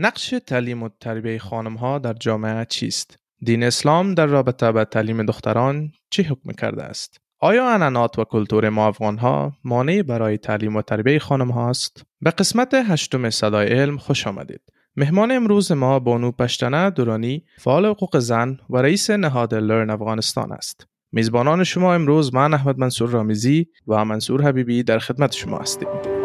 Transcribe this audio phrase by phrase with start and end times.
[0.00, 5.26] نقش تعلیم و تربیه خانم ها در جامعه چیست؟ دین اسلام در رابطه به تعلیم
[5.26, 10.76] دختران چه حکم کرده است؟ آیا انانات و کلتور ما افغان ها مانع برای تعلیم
[10.76, 14.60] و تربیه خانم هاست؟ به قسمت هشتم صدای علم خوش آمدید.
[14.96, 20.86] مهمان امروز ما بانو پشتنه دورانی فعال حقوق زن و رئیس نهاد لرن افغانستان است.
[21.12, 26.19] میزبانان شما امروز من احمد منصور رامیزی و منصور حبیبی در خدمت شما هستیم.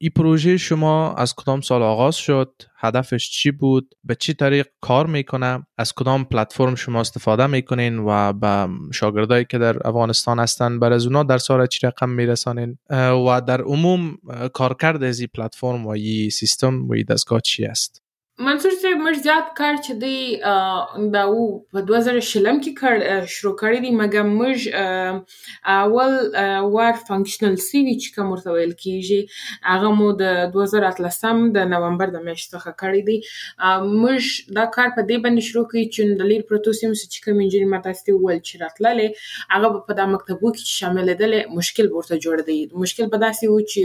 [0.00, 5.06] این پروژه شما از کدام سال آغاز شد هدفش چی بود به چی طریق کار
[5.06, 10.92] میکنه از کدام پلتفرم شما استفاده میکنین و به شاگردایی که در افغانستان هستن بر
[10.92, 14.16] از اونا در سال چی رقم میرسانین و در عموم
[14.54, 18.02] کارکرد از این پلتفرم و این سیستم و این دستگاه چی است
[18.38, 20.16] منصور صاحب موږ زیات کار چې دی
[21.14, 21.40] دا و
[21.72, 22.96] په 2000 کې کار
[23.34, 26.12] شروع کړی دی مګر موږ اول
[26.76, 29.20] وار فنکشنل سی وی چې کوم ورته ویل کیږي
[29.72, 33.18] هغه مو د 2013 د نومبر د میاشتې څخه کړی دی
[34.04, 34.24] موږ
[34.60, 37.94] دا کار په دې باندې شروع کړی چې د لیر پروتوسیم چې کوم انجینر ماته
[38.00, 41.30] ستې ول چې راتللې هغه په دا مکتبو کې شامل دي
[41.60, 43.82] مشکل ورته جوړ دی مشکل په داسې و چې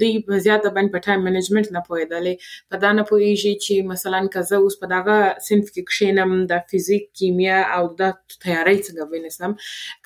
[0.00, 2.34] دوی په زیاته باندې په ټایم منیجمنت نه پوهېدلې
[2.70, 5.16] په دا نه پوهېږي چې مثلا کزه اوس په دغه
[5.46, 9.52] صنف کې کښینم د فزیک کیمیا او د تیاری څنګه وینم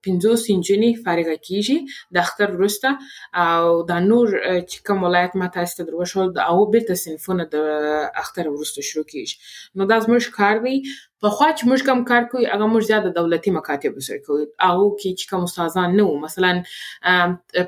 [0.05, 1.77] 15 انجونې فارغه کیږي
[2.15, 2.89] د اختر وروسته
[3.47, 4.27] او د نور
[4.71, 7.57] چې کوم ولایت ما تاسو ته دروښول او بیرته سنفونه د
[8.23, 9.35] اختر وروسته شروع کیږي
[9.77, 10.77] نو دا زموږ کار دی
[11.25, 15.21] پخوا چې موږ کم کار کوي هغه موږ زیاده دولتي مکاتب سره کوي او کې
[15.21, 16.51] چې کوم استادان نه مثلا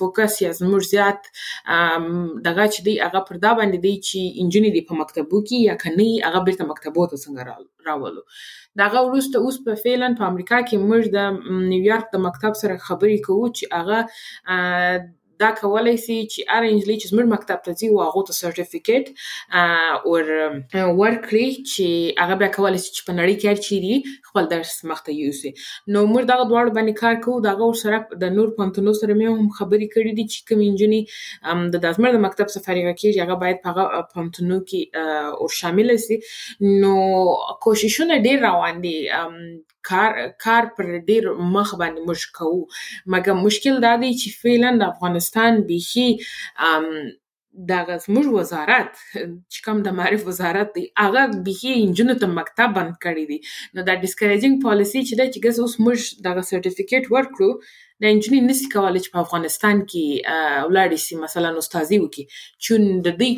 [0.00, 4.82] فوکس یا زموږ زیات دغه چې دی هغه پر دا باندې دی چې انجلی دی
[4.90, 8.22] په مکتبو کې یا کني هغه بیرته مکتبو ته څنګه راغلي راولو
[8.80, 11.18] دغه وروسته اوس په فعلا په امریکا کې موږ د
[11.72, 14.00] نیویارک د مکتب سره خبرې کوو چې هغه
[15.44, 20.06] دا کولای سي چې ار انجلی چې زموږ مکتب ته ځي او هغه ته سرټیفیکټ
[20.10, 20.22] اور
[21.02, 21.88] ورکړي چې
[22.22, 23.96] هغه به کولای سي چې په نړۍ کې هر چیرې
[24.30, 25.50] خپل درس مخته یوسي
[25.92, 29.52] نو موږ دغه دواړو باندې کار کوو دغه سره د نور پنتونو سره مې هم
[29.58, 31.02] خبرې کړې دي چې کوم انجنی
[31.76, 33.86] د داسمر د مکتب سفر کې هغه باید په
[34.16, 36.18] پنتونو کې او شامل شي
[36.84, 36.96] نو
[37.68, 38.98] کوششونه ډیر روان دي
[39.92, 40.12] کار
[40.44, 41.24] کار پر ډیر
[41.54, 42.60] مخ باندې موږ کوو
[43.14, 46.06] مګر مشکل دا دی چې فعلا د افغانستان بيخي
[47.70, 48.88] دغه زموږ وزارت
[49.52, 53.38] چې کوم د معرف وزارت دی هغه به انجنونو ته مکتب بند کړی دی
[53.74, 57.50] نو دا ډیسکریجینګ پالیسی چې دا چې ګس اوس موږ دغه سرټیفیکیټ ورکړو
[58.02, 60.04] د انجنې نسی کولای چې په افغانستان کې
[60.68, 62.22] ولاړ شي مثلا استادي وکي
[62.68, 63.30] چون د دې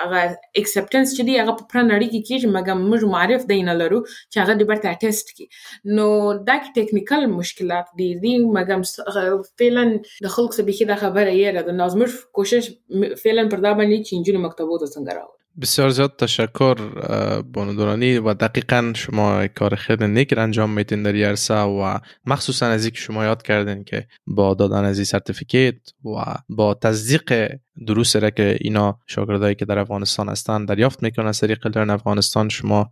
[0.00, 0.20] هغه
[0.60, 4.54] اکسپټنس چې دی هغه په پرنړی کې کیږي مګر موږ معرف دین لرو چې هغه
[4.62, 5.46] د برته ټیسټ کې
[5.98, 6.06] نو
[6.48, 8.78] دا کې ټیکنیکل مشکلات دي دي مګر
[9.62, 9.84] فعلا
[10.24, 12.00] د خلکو څخه به خبره یې را د نظم
[12.40, 12.64] کوشش
[13.22, 16.74] فعلا پر دا باندې چې انجنې مکتبو ته څنګه راوړي بسیار زیاد تشکر
[17.42, 22.94] بانو و دقیقا شما کار خیلی نیک انجام میتین در عرصه و مخصوصا از که
[22.96, 27.52] شما یاد کردین که با دادن از این سرتیفیکیت و با تصدیق
[27.86, 32.90] دروسی را که اینا شاگردایی که در افغانستان هستن دریافت میکنن از طریق افغانستان شما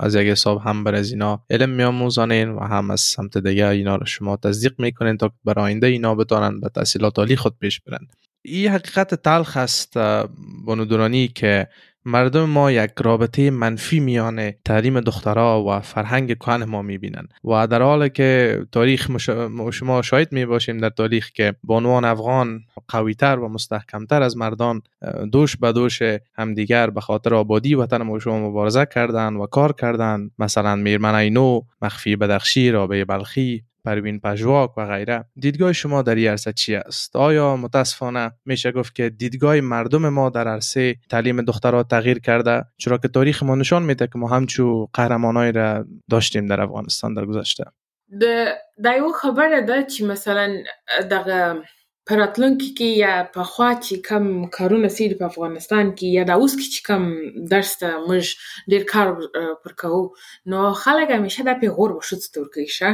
[0.00, 3.96] از یک حساب هم بر از اینا علم میاموزانین و هم از سمت دیگه اینا
[3.96, 8.06] را شما تصدیق میکنین تا برای آینده اینا بتانن به تحصیلات عالی خود پیش برن
[8.42, 9.98] این حقیقت تلخ است
[10.66, 11.66] بانو که
[12.04, 17.82] مردم ما یک رابطه منفی میان تعلیم دخترها و فرهنگ کهن ما میبینند و در
[17.82, 19.10] حالی که تاریخ
[19.72, 24.82] شما شاید می باشیم در تاریخ که بانوان افغان قویتر و مستحکمتر از مردان
[25.32, 26.02] دوش به دوش
[26.34, 31.60] همدیگر به خاطر آبادی وطن ما شما مبارزه کردن و کار کردن مثلا میرمن اینو،
[31.82, 37.16] مخفی بدخشی رابعه بلخی پروین پژواک و غیره دیدگاه شما در این عرصه چی است
[37.16, 42.98] آیا متاسفانه میشه گفت که دیدگاه مردم ما در عرصه تعلیم دخترها تغییر کرده چرا
[42.98, 47.64] که تاریخ ما نشان میده که ما همچو قهرمانای را داشتیم در افغانستان در گذشته
[48.22, 48.44] د
[48.84, 50.56] دا یو خبره ده چی مثلا
[52.10, 54.24] په راتلونکي کې یا په خوا چې کم
[54.56, 57.02] کارونه سي په افغانستان کې یا دا اوس کې چې کم
[57.52, 58.24] درس ته موږ
[58.72, 59.12] ډیر کار
[59.66, 60.00] پر کوو
[60.54, 62.90] نو خلک همیشه دا پیغور وشوت ترکی شه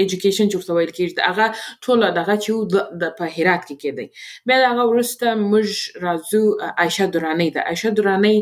[0.02, 1.46] اډوকেشن چې ورته ویل کېږي هغه
[1.82, 2.52] ټول دغه چې
[3.02, 4.06] د په هرات کې کېدی
[4.46, 5.68] بیا هغه ورسته موږ
[6.06, 6.42] راځو
[6.84, 8.36] عائشه درانی ته عائشه درانی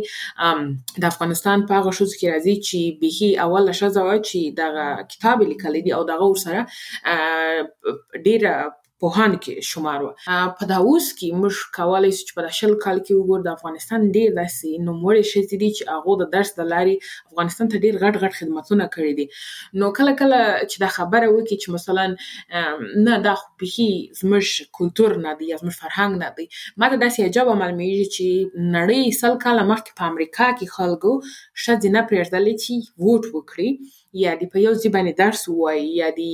[1.01, 5.39] د افغانستان په هغه شوز کې راځي چې بهي اول شزه و چې دغه کتاب
[5.51, 6.61] لیکل دي او دغه ورسره
[8.27, 8.43] ډیر
[9.01, 10.11] پوهان کې شمار و
[10.59, 14.07] په دا اوس کې موږ کولای شو چې په شل کال کې وګور د افغانستان
[14.17, 16.95] ډیر داسې نوموړي شې دي چې هغه د درس د لاري
[17.31, 19.27] افغانستان ته ډیر غټ غټ خدماتونه کړې دي
[19.83, 22.05] نو کله کله چې دا خبره وکړي چې مثلا
[23.09, 24.47] نه دا خو به زموږ
[24.81, 26.47] کلچر نه دی زموږ فرهنګ نه دی
[26.81, 28.31] ماته داسې عجب معلومیږي چې
[28.77, 31.13] نړۍ سل کال مخکې په امریکا کې خلکو
[31.67, 33.69] شته نه پرېږدل چې ووټ وکړي
[34.25, 36.29] یا دی په یو ځی باندې درس وایي یا دی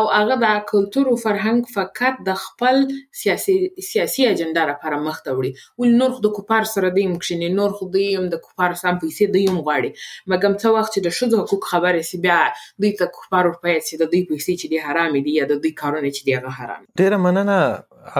[0.00, 2.76] او هغه د کلتور او فرهنګ فقط د خپل
[3.22, 3.56] سیاسي
[3.90, 5.52] سیاسي اجنډا لپاره مخ ته وړي
[5.84, 9.34] ول نور خو د کوپار سره دیم کښینی نور خو دیم د کوپار سم پیسې
[9.36, 9.90] دیم غواړي
[10.32, 12.40] مګم څو وخت د شذ حقوق خبرې سی بیا
[12.80, 15.72] دوی ته کوپار ورپې چې د دوی پیسې چې دي حرام دي یا د دوی
[15.84, 17.58] کارونه چې دي هغه حرام ډیره مننه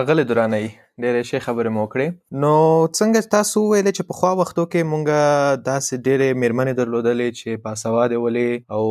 [0.02, 0.62] اغله درانه
[1.04, 2.50] ډېرې شي خبرې مو کړې نو
[2.98, 5.20] څنګه تاسو ویلې چې په خوا وختو کې مونږه
[5.68, 8.84] داسې ډېرې میرمنې درلودلې چې باسواد ولې او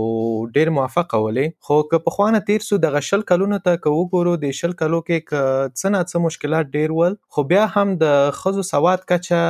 [0.57, 4.35] ډېر موافقه ولې خو که په خوانه تیر سو د غشل کلونو ته کو وګورو
[4.45, 8.67] د شل کلو کې څه نه څه مشکلات ډېر ول خو بیا هم د خزو
[8.71, 9.43] سواد کچا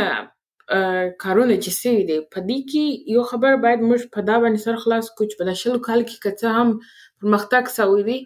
[1.24, 4.76] کارونه چې سوي دي په دې کې یو خبر باید موږ په دا باندې سر
[4.86, 6.70] خلاص کو چې په دا شل کال کې که څه هم
[7.20, 8.20] پرمختګ سوی دی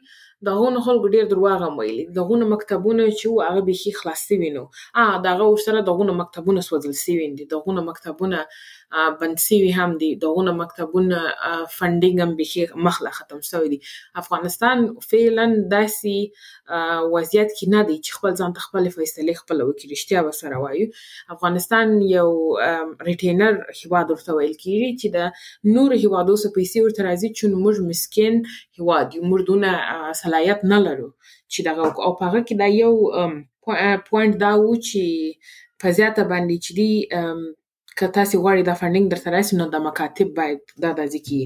[0.47, 4.63] دغه خلکو ډیر درواغ هم ویلي دغه مکتبونه چې وو هغه بيخي خلاص سوي نو
[5.03, 8.39] ا دغه ورسره دغه مکتبونه سوځل سوي دي دغه مکتبونه
[9.21, 11.19] بند سیوي هم دي دغه مکتبونه
[11.77, 12.45] فندینګ هم به
[12.87, 13.79] مخله ختم شوی دي
[14.21, 14.77] افغانستان
[15.09, 16.19] فعلا داسي
[17.13, 20.87] وضعیت کې نه دی چې خپل ځان ته خپل فیصله خپل وکړي رښتیا وسره وایو
[21.35, 22.29] افغانستان یو
[23.09, 25.19] ریټینر هیواد ورته ویل کیږي چې د
[25.75, 28.35] نور هیوادو سره پیسې ورته راځي چې موږ مسكين
[28.79, 29.71] هیواد یو موږ دونه
[30.23, 31.09] صلاحیت نه لرو
[31.51, 32.93] چې دغه او په هغه کې دا یو
[34.09, 35.03] پوینټ دا و چې
[35.81, 36.91] په زیاته باندې چې دی
[37.99, 41.39] که تاسو غواړئ دا فاندینګ درته راشي نو د مکاتب باید دا د ځکی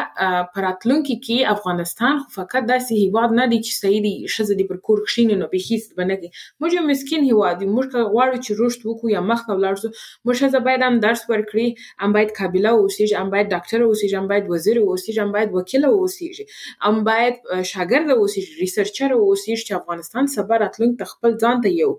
[0.57, 4.99] پراتلونکي کې افغانستان خو فقط داسې هیواد نه دی چې سیدي شزه دی پر کور
[5.07, 8.51] کښینو نو بيخي به نه کوي موږ یو مسکین هیواد یو موږ که غواړو چې
[8.61, 9.89] رشد وکړو یا مخ ته ولاړ شو
[10.25, 11.69] موږ ښځه باید هم درس ورکړي
[12.05, 15.89] هم باید قابله واوسېږي هم باید ډاکټره واوسېږي هم باید وزیر واوسېږي هم باید وکیله
[15.91, 16.45] واوسېږي
[16.87, 17.35] هم باید
[17.73, 21.91] شاګرده واوسېږي ریسرچر واوسېږي چې افغانستان سبا راتلونکي ته خپل ځان ته یو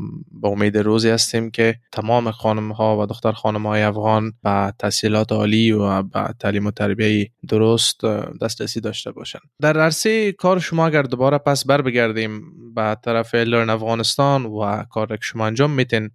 [0.48, 5.72] امید روزی هستیم که تمام خانم ها و دختر خانم های افغان به تحصیلات عالی
[5.72, 8.00] و به تعلیم و تربیه درست
[8.42, 13.70] دسترسی داشته باشند در عرصه کار شما اگر دوباره پس بر بگردیم به طرف لرن
[13.70, 16.10] افغانستان و کار که شما انجام میتین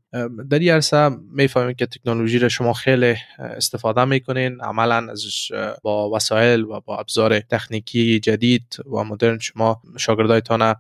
[0.49, 5.51] در این عرصه میفهمیم که تکنولوژی را شما خیلی استفاده میکنین عملا ازش
[5.83, 10.75] با وسایل و با ابزار تکنیکی جدید و مدرن شما شاگردایتان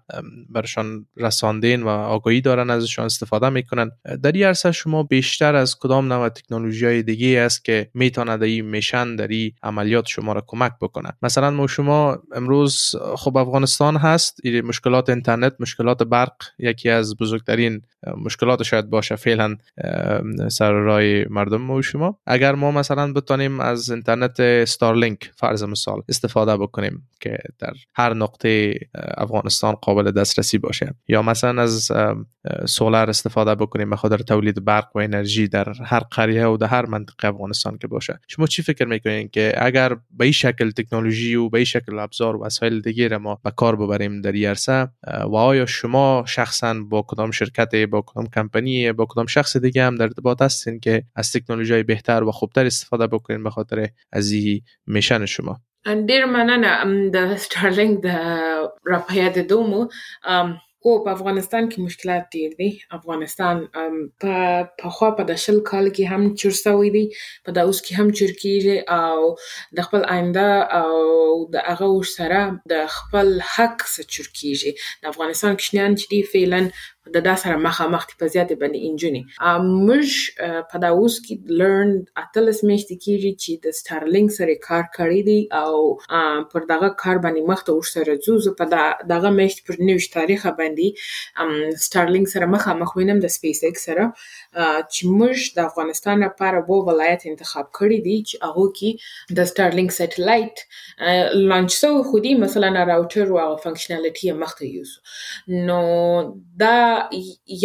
[0.49, 3.91] برشان رساندین و آگاهی دارن ازشان استفاده میکنن
[4.23, 8.65] در این عرصه شما بیشتر از کدام نوع تکنولوژی های دیگه است که میتونه این
[8.65, 9.27] میشن در
[9.63, 16.03] عملیات شما را کمک بکنه مثلا ما شما امروز خب افغانستان هست مشکلات اینترنت مشکلات
[16.03, 17.81] برق یکی از بزرگترین
[18.17, 19.55] مشکلات شاید باشه فعلا
[20.51, 26.57] سر رای مردم و شما اگر ما مثلا بتانیم از اینترنت ستارلینک فرض مثال استفاده
[26.57, 31.91] بکنیم که در هر نقطه افغانستان قابل دسترسی باشه یا مثلا از
[32.65, 37.27] سولار استفاده بکنیم بخاطر تولید برق و انرژی در هر قریه و در هر منطقه
[37.27, 41.63] افغانستان که باشه شما چی فکر میکنین که اگر به این شکل تکنولوژی و به
[41.63, 46.75] شکل ابزار و وسایل دیگه ما به کار ببریم در یرسه و آیا شما شخصا
[46.89, 51.03] با کدام شرکت با کدام کمپانی با کدام شخص دیگه هم در ارتباط هستین که
[51.15, 55.57] از تکنولوژی های بهتر و خوبتر استفاده بکنین به خاطر از این میشن شما
[56.07, 58.07] ډیر مننه د سټارلینګ
[59.49, 59.85] دومو
[60.87, 62.69] هو په افغانستان کې مشکلات ډېر دي.
[62.97, 63.55] افغانستان
[64.21, 64.33] په
[64.81, 67.05] پخوا په د شل کال کې هم چور سوی دی
[67.47, 69.19] په دا اوس کې هم چور کیږي او
[69.75, 70.49] د خپل آینده
[70.81, 70.93] او
[71.53, 74.71] د هغه سره د خپل حق څخه چور کیږي.
[75.01, 76.61] د افغانستان کوچنیان چې دي فعلا
[77.15, 79.23] د دا سره مخامخ دي په زیاته باندې انجونی
[79.67, 81.91] موږ په دا اوس کې لرن
[82.23, 87.51] اتلس میشتي کیږي چې د سټارلینګ سره کار کړی دی او پر دغه کار باندې
[87.51, 93.19] مخته ور سره ځوز په دغه میشت پر نیوش تاریخ باندې سټارلینګ سره مخامخ وینم
[93.27, 98.47] د سپیس ایکس سره چې موږ د افغانستان لپاره وو ولایت انتخاب کړی دی چې
[98.47, 105.81] هغه کې د سټارلینګ سټلایټ لانچ سو خودي مثلا راوټر او فنکشنالټي مخته یوسو نو
[106.63, 106.75] دا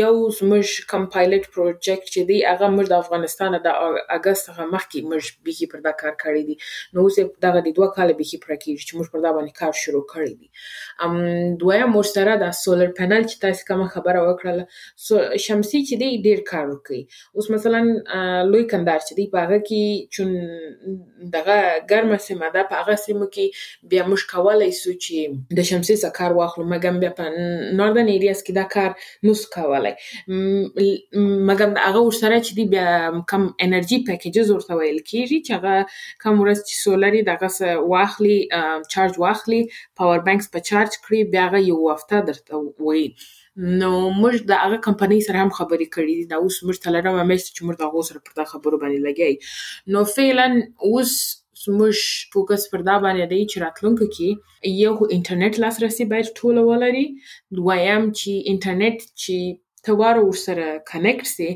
[0.01, 3.69] یو زموږ کم پایلټ پروجیکټ چې دی هغه موږ د افغانستان د
[4.17, 6.57] اگست څخه مخکې موږ بيخي پر دا کار کړی دی
[6.97, 7.17] نو اوس
[7.47, 10.33] دغه د دوه کال بيخي پر کېږي چې موږ پر دا باندې کار شروع کړی
[10.41, 10.49] دی
[11.07, 11.15] ام
[11.63, 16.39] دویم موږ سره د سولر پینل چې تاسو کوم خبره وکړه شمسي چې دی ډیر
[16.53, 17.01] کار کوي
[17.37, 17.81] اوس مثلا
[18.53, 21.59] لوی کندار چې دی په هغه کې چون دغه
[21.95, 26.15] ګرمه سیمه ده په هغه سیمه کې بیا موږ کولای سو چې د شمسي څخه
[26.21, 27.49] کار واخلو مګم بیا په
[27.81, 28.91] ناردن ایریاس کې دا کار
[29.27, 29.93] نوس کولای
[31.49, 32.87] مګر هغه ورسره چې دی بیا
[33.33, 35.75] کم انرژي پیکیجز ورته ویل کیږي چې هغه
[36.25, 37.49] کم ورځ چې سولري دغه
[37.93, 38.39] واخلي
[38.95, 39.61] چارج واخلي
[40.01, 42.53] پاور بانکس په چارج کړی بیا هغه یو هفته درته
[42.89, 43.05] وایي
[43.83, 47.49] نو موږ د هغه کمپنۍ سره هم خبرې کړې دي دا اوس موږ تلرمه مېست
[47.55, 49.33] چې موږ د هغه سره پر دا خبرو باندې لګي
[49.93, 50.49] نو فعلا
[50.91, 51.13] اوس
[51.67, 51.97] زموږ
[52.33, 54.29] فوکس پر دا باندې دی چې راتلونکو کې
[54.85, 57.07] یو انټرنیټ لاسرسي باید ټول ولري
[57.59, 59.37] دویم چې انټرنیټ چې
[59.87, 61.47] ته واره ورسره کنیکټ سي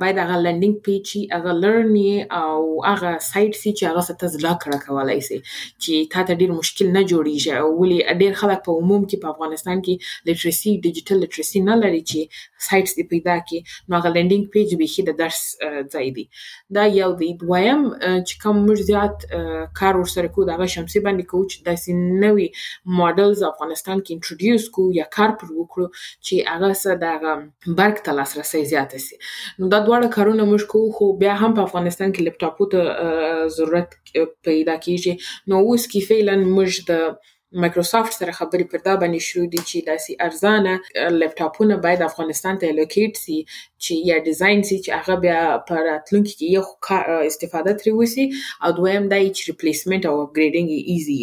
[0.00, 1.94] باید هغه لندینګ پیج شي هغه لرن
[2.40, 2.58] او
[2.92, 5.38] هغه سایت سي چې هغه ته زلا کړه کولای سي
[5.82, 9.28] چې تا ته ډیر مشکل نه جوړیږي او ولې ډیر خلک په عموم کې په
[9.34, 13.58] افغانستان کې لټریسي ډیجیټل لټریسي نه لري چې سایټس دی پیدا کی
[13.88, 16.26] نو هغه لندینګ پیج به خې د درس ځای دی
[16.78, 19.18] دا یو دی دویم چې کوم موږ زیات
[19.82, 24.96] کار ورسره کوو دا شمسي باندې کوو چې داسې نوې ماډلز افغانستان کې انټروډوس کوو
[25.00, 25.92] یا کار پر وکړو
[26.26, 27.38] چې هغه سره د
[27.76, 29.14] برق ته لاسرسي زیات شي
[29.58, 32.80] نو دا دواړه کارونه موږ کوو خو بیا هم په افغانستان کې لپټاپو ته
[33.58, 33.90] ضرورت
[34.46, 35.12] پیدا کیږي
[35.48, 36.92] نو اوس کې فعلا موږ د
[37.58, 40.74] مایکروسافت سره خبرې پر دا باندې شروع دي چې داسې ارزانه
[41.20, 43.38] لپټاپونه باید افغانستان ته الوکیټ سي
[43.82, 46.64] چې یا ډیزاین سي چې هغه بیا پر اتلونکي کې یو
[47.30, 48.24] استفاده ترې وسی
[48.62, 51.22] او دویم دا چې ریپلیسمنت او اپګریډینګ ایزي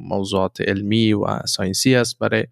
[0.02, 2.44] موضوعات علمی و ساینسی است برای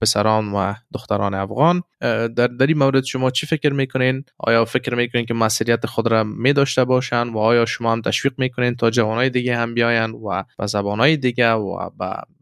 [0.00, 5.26] پسران و دختران افغان در در این مورد شما چی فکر میکنین آیا فکر میکنین
[5.26, 9.30] که مسئولیت خود را می داشته باشند و آیا شما هم تشویق میکنین تا جوانای
[9.30, 11.90] دیگه هم بیاین و به زبانهای دیگه و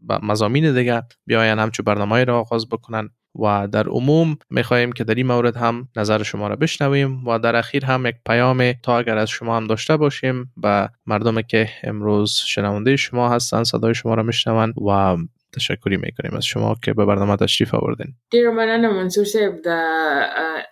[0.07, 5.15] به مزامین دیگه بیاین همچون برنامه را آغاز بکنن و در عموم خواهیم که در
[5.15, 9.17] این مورد هم نظر شما را بشنویم و در اخیر هم یک پیام تا اگر
[9.17, 14.23] از شما هم داشته باشیم به مردم که امروز شنونده شما هستند صدای شما را
[14.23, 15.17] میشنوند و
[15.55, 19.83] تشکری میکنیم از شما که به برنامه تشریف آوردین دیر منان منصور صاحب دا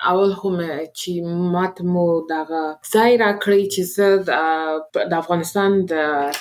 [0.02, 3.62] اول هم چی ماتمو مو دغه ځای را کړی
[5.12, 5.94] د افغانستان د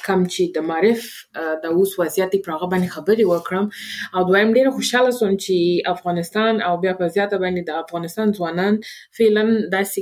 [0.07, 1.03] کم چی د معرف
[1.65, 3.41] د اوس وضعیت پر هغه باندې خبری او
[4.29, 8.79] دویم دیر خوشحال سوم چی افغانستان او بیا په زیاته باندې د افغانستان ځوانان
[9.17, 10.01] فعلا داسې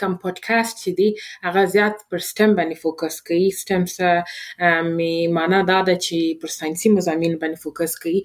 [0.00, 3.84] کم پودکاست چی دی هغه زیاد پر ستم باندې فوکس کوي سټم
[4.96, 8.18] می معنا دا ده چې پر مزامین نه باندې فوکس کړئ